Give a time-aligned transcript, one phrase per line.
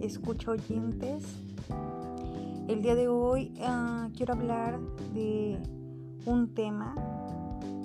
[0.00, 1.24] escucha oyentes.
[2.68, 4.78] El día de hoy uh, quiero hablar
[5.12, 5.58] de
[6.26, 6.94] un tema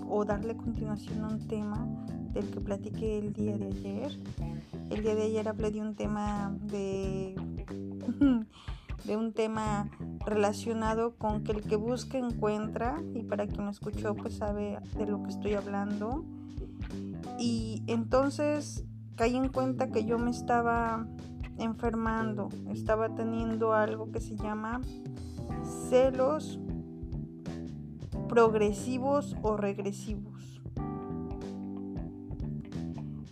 [0.08, 1.88] o darle continuación a un tema
[2.34, 4.20] del que platiqué el día de ayer.
[4.90, 7.36] El día de ayer hablé de un tema de
[9.06, 9.90] de un tema
[10.26, 15.06] relacionado con que el que busca encuentra y para quien lo escuchó pues sabe de
[15.06, 16.26] lo que estoy hablando.
[17.40, 21.08] Y entonces caí en cuenta que yo me estaba
[21.58, 24.82] enfermando, estaba teniendo algo que se llama
[25.90, 26.60] celos
[28.28, 30.62] progresivos o regresivos.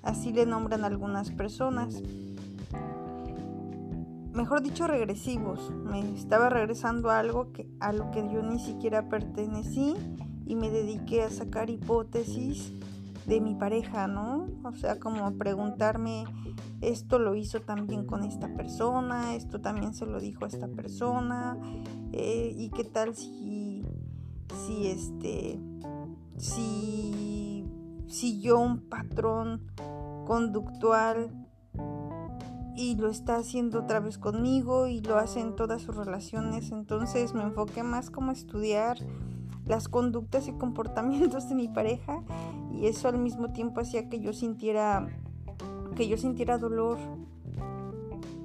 [0.01, 2.01] Así le nombran algunas personas.
[4.33, 5.71] Mejor dicho, regresivos.
[5.85, 9.95] Me estaba regresando a algo que, a lo que yo ni siquiera pertenecí
[10.45, 12.73] y me dediqué a sacar hipótesis
[13.25, 14.47] de mi pareja, ¿no?
[14.63, 16.25] O sea, como preguntarme,
[16.81, 21.57] esto lo hizo también con esta persona, esto también se lo dijo a esta persona,
[22.11, 23.85] eh, y qué tal si,
[24.65, 25.59] si este,
[26.37, 27.65] si
[28.07, 29.71] siguió un patrón
[30.25, 31.31] conductual
[32.75, 37.33] y lo está haciendo otra vez conmigo y lo hace en todas sus relaciones, entonces
[37.33, 38.97] me enfoqué más como estudiar
[39.65, 42.21] las conductas y comportamientos de mi pareja
[42.73, 45.07] y eso al mismo tiempo hacía que yo sintiera
[45.95, 46.97] que yo sintiera dolor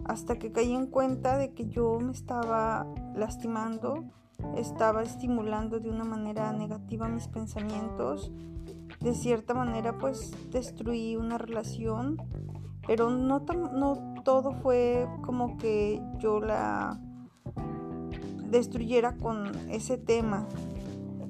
[0.04, 4.04] hasta que caí en cuenta de que yo me estaba lastimando,
[4.56, 8.32] estaba estimulando de una manera negativa mis pensamientos.
[9.00, 12.16] De cierta manera pues destruí una relación,
[12.86, 13.40] pero no,
[13.72, 16.98] no todo fue como que yo la
[18.50, 20.46] destruyera con ese tema.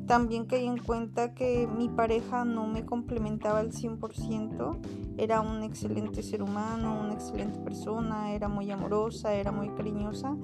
[0.09, 4.79] También caí en cuenta que mi pareja no me complementaba al 100%.
[5.19, 10.35] Era un excelente ser humano, una excelente persona, era muy amorosa, era muy cariñosa,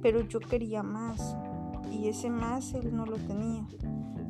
[0.00, 1.36] pero yo quería más
[1.90, 3.66] y ese más él no lo tenía.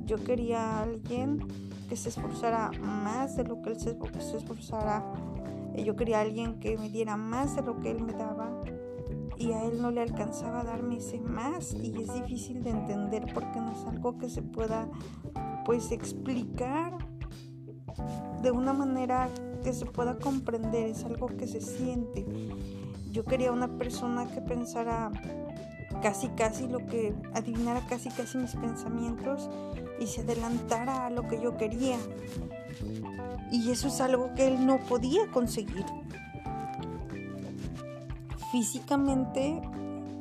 [0.06, 1.46] Yo quería a alguien
[1.90, 5.04] que se esforzara más de lo que él se, esforzara.
[5.76, 8.58] Yo quería a alguien que me diera más de lo que él me daba
[9.38, 13.24] y a él no le alcanzaba a darme ese más y es difícil de entender
[13.32, 14.88] porque no es algo que se pueda
[15.64, 16.98] pues explicar
[18.42, 19.28] de una manera
[19.62, 22.26] que se pueda comprender, es algo que se siente.
[23.10, 25.10] Yo quería una persona que pensara
[26.02, 29.50] casi casi lo que adivinara casi casi mis pensamientos
[29.98, 31.96] y se adelantara a lo que yo quería.
[33.50, 35.84] Y eso es algo que él no podía conseguir
[38.50, 39.60] físicamente,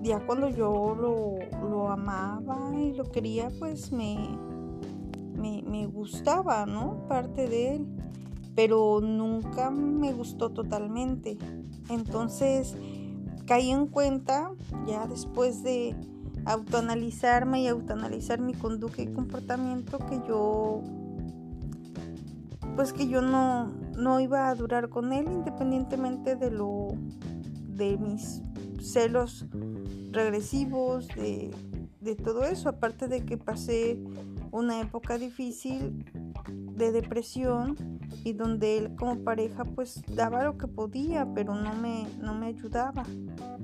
[0.02, 4.18] ya cuando yo lo, amaba y lo quería, pues me,
[5.36, 7.08] me, gustaba, ¿no?
[7.08, 7.88] Parte de él,
[8.56, 11.38] pero nunca me gustó totalmente.
[11.90, 12.76] Entonces
[13.46, 14.52] caí en cuenta,
[14.86, 15.96] ya después de
[16.46, 20.82] autoanalizarme y autoanalizar mi conducta y comportamiento, que yo
[22.76, 26.90] pues que yo no, no iba a durar con él independientemente de lo
[27.78, 28.42] de mis
[28.82, 29.46] celos
[30.12, 31.54] regresivos, de,
[32.24, 34.02] todo eso, aparte de que pasé
[34.52, 36.06] una época difícil
[36.48, 37.76] de depresión
[38.24, 42.48] y donde él como pareja pues daba lo que podía pero no me, no me
[42.48, 43.04] ayudaba.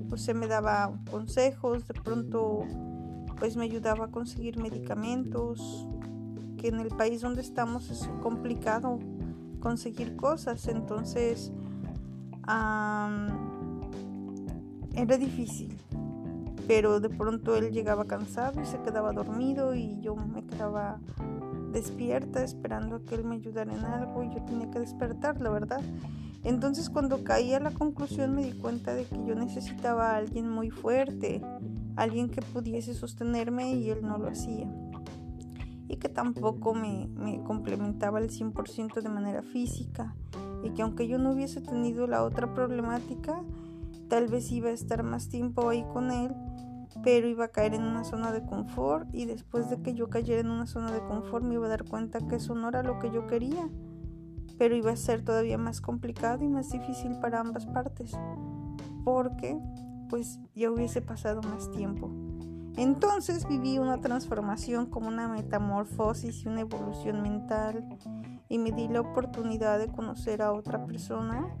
[0.08, 2.64] Pues se me daba consejos de pronto
[3.38, 5.86] pues me ayudaba a conseguir medicamentos
[6.58, 8.98] que en el país donde estamos es complicado
[9.60, 10.68] conseguir cosas.
[10.68, 11.50] Entonces
[14.96, 15.76] era difícil,
[16.66, 21.00] pero de pronto él llegaba cansado y se quedaba dormido y yo me quedaba
[21.72, 25.50] despierta esperando a que él me ayudara en algo y yo tenía que despertar, la
[25.50, 25.82] verdad.
[26.44, 30.48] Entonces cuando caí a la conclusión me di cuenta de que yo necesitaba a alguien
[30.48, 31.42] muy fuerte,
[31.96, 34.68] alguien que pudiese sostenerme y él no lo hacía.
[35.88, 40.14] Y que tampoco me, me complementaba al 100% de manera física.
[40.62, 43.42] Y que aunque yo no hubiese tenido la otra problemática,
[44.14, 46.32] Tal vez iba a estar más tiempo ahí con él,
[47.02, 50.40] pero iba a caer en una zona de confort y después de que yo cayera
[50.40, 53.00] en una zona de confort me iba a dar cuenta que eso no era lo
[53.00, 53.68] que yo quería,
[54.56, 58.12] pero iba a ser todavía más complicado y más difícil para ambas partes,
[59.04, 59.58] porque
[60.08, 62.08] pues ya hubiese pasado más tiempo.
[62.76, 67.84] Entonces viví una transformación como una metamorfosis y una evolución mental
[68.48, 71.52] y me di la oportunidad de conocer a otra persona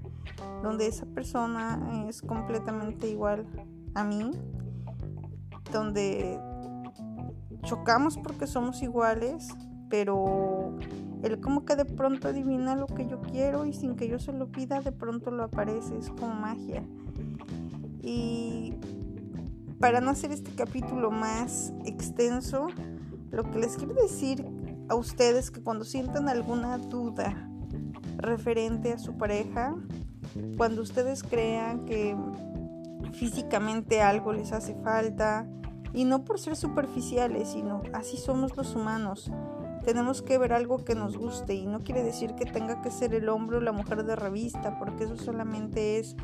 [0.62, 3.46] donde esa persona es completamente igual
[3.94, 4.30] a mí,
[5.72, 6.40] donde
[7.62, 9.48] chocamos porque somos iguales,
[9.88, 10.76] pero
[11.22, 14.32] él como que de pronto adivina lo que yo quiero y sin que yo se
[14.32, 16.84] lo pida, de pronto lo aparece, es como magia.
[18.02, 18.74] Y
[19.80, 22.68] para no hacer este capítulo más extenso,
[23.30, 24.46] lo que les quiero decir
[24.88, 27.48] a ustedes que cuando sientan alguna duda
[28.18, 29.74] referente a su pareja,
[30.56, 32.16] cuando ustedes crean que
[33.12, 35.46] físicamente algo les hace falta,
[35.94, 39.30] y no por ser superficiales, sino así somos los humanos.
[39.84, 43.14] Tenemos que ver algo que nos guste y no quiere decir que tenga que ser
[43.14, 46.16] el hombre o la mujer de revista, porque eso solamente es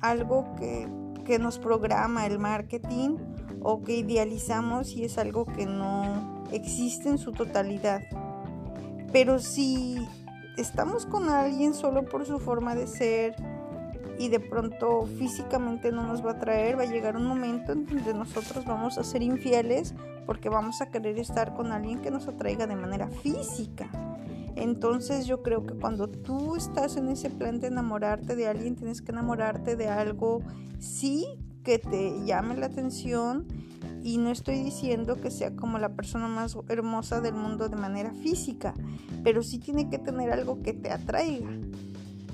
[0.00, 0.88] algo que,
[1.24, 3.16] que nos programa el marketing
[3.60, 8.02] o que idealizamos y es algo que no existe en su totalidad.
[9.12, 9.98] Pero si
[10.56, 13.34] estamos con alguien solo por su forma de ser,
[14.18, 17.86] y de pronto físicamente no nos va a traer, va a llegar un momento en
[17.86, 19.94] donde nosotros vamos a ser infieles
[20.24, 23.90] porque vamos a querer estar con alguien que nos atraiga de manera física.
[24.56, 29.02] Entonces yo creo que cuando tú estás en ese plan de enamorarte de alguien, tienes
[29.02, 30.40] que enamorarte de algo,
[30.78, 31.26] sí,
[31.62, 33.46] que te llame la atención.
[34.06, 38.12] Y no estoy diciendo que sea como la persona más hermosa del mundo de manera
[38.12, 38.72] física,
[39.24, 41.50] pero sí tiene que tener algo que te atraiga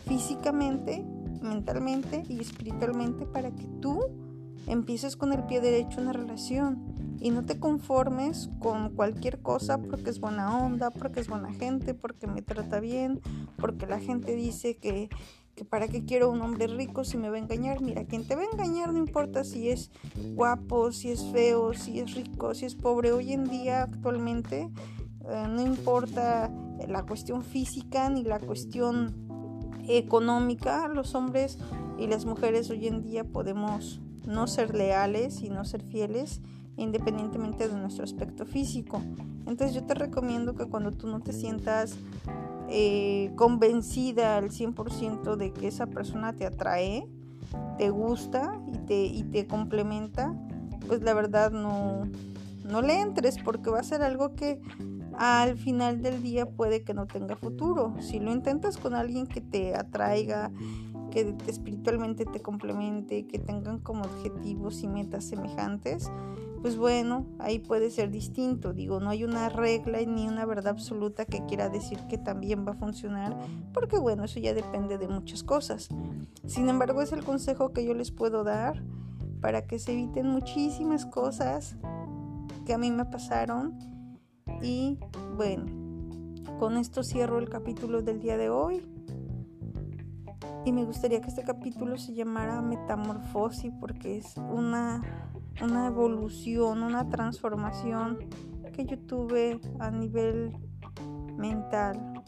[0.07, 1.03] físicamente
[1.41, 4.03] mentalmente y espiritualmente para que tú
[4.67, 10.11] empieces con el pie derecho una relación y no te conformes con cualquier cosa porque
[10.11, 13.23] es buena onda, porque es buena gente, porque me trata bien,
[13.57, 15.09] porque la gente dice que,
[15.55, 17.81] que para qué quiero un hombre rico si me va a engañar.
[17.81, 19.91] Mira, quien te va a engañar no importa si es
[20.35, 23.13] guapo, si es feo, si es rico, si es pobre.
[23.13, 24.71] Hoy en día actualmente
[25.29, 26.51] eh, no importa
[26.89, 29.29] la cuestión física ni la cuestión
[29.89, 31.59] económica, los hombres
[31.99, 36.41] y las mujeres hoy en día podemos no ser leales y no ser fieles
[36.77, 39.03] independientemente de nuestro aspecto físico.
[39.47, 41.97] Entonces yo te recomiendo que cuando tú no te sientas
[42.75, 47.07] eh, convencida al 100% de que esa persona te atrae,
[47.77, 50.35] te gusta y te, y te complementa,
[50.87, 52.05] pues la verdad no,
[52.65, 54.59] no le entres porque va a ser algo que
[55.19, 57.95] al final del día puede que no tenga futuro.
[58.01, 60.51] Si lo intentas con alguien que te atraiga,
[61.11, 66.11] que espiritualmente te complemente, que tengan como objetivos y metas semejantes,
[66.63, 68.73] pues bueno, ahí puede ser distinto.
[68.73, 72.73] Digo, no hay una regla ni una verdad absoluta que quiera decir que también va
[72.73, 73.37] a funcionar,
[73.75, 75.89] porque bueno, eso ya depende de muchas cosas.
[76.47, 78.83] Sin embargo, es el consejo que yo les puedo dar
[79.41, 81.77] para que se eviten muchísimas cosas
[82.65, 83.77] que a mí me pasaron
[84.63, 85.01] y
[85.37, 85.67] bueno,
[86.61, 88.87] con esto cierro el capítulo del día de hoy.
[90.65, 97.09] Y me gustaría que este capítulo se llamara Metamorfosis porque es una, una evolución, una
[97.09, 98.19] transformación
[98.73, 100.53] que yo tuve a nivel
[101.37, 102.23] mental.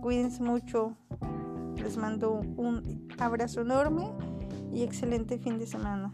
[0.00, 0.96] Cuídense mucho.
[1.76, 4.12] Les mando un abrazo enorme
[4.72, 6.12] y excelente fin de semana.